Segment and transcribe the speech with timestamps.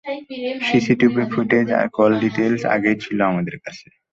[0.67, 3.85] CCTV footage আর call details আগেই ছিলো আমাদের কাছে।